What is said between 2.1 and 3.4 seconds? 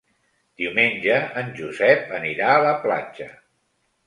anirà a la platja.